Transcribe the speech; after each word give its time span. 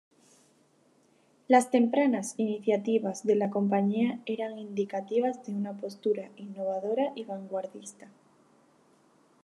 Las 1.47 1.69
tempranas 1.69 2.33
iniciativas 2.39 3.23
de 3.23 3.35
la 3.35 3.51
compañía 3.51 4.19
eran 4.25 4.57
indicativas 4.57 5.45
de 5.45 5.53
una 5.53 5.73
postura 5.73 6.31
innovadora 6.37 7.11
y 7.13 7.23
vanguardista. 7.25 8.07